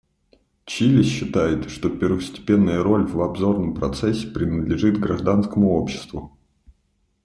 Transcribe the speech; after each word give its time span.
Чили 0.65 1.03
считает, 1.03 1.69
что 1.69 1.91
первостепенная 1.91 2.81
роль 2.81 3.05
в 3.05 3.21
обзорном 3.21 3.75
процессе 3.75 4.25
принадлежит 4.25 4.99
гражданскому 4.99 5.73
обществу. 5.75 6.35